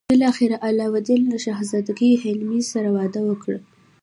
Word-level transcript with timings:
بالاخره 0.09 0.55
علاوالدین 0.67 1.21
له 1.31 1.37
شهزادګۍ 1.45 2.11
حلیمې 2.23 2.61
سره 2.71 2.89
واده 2.95 3.21
وکړ. 3.25 3.53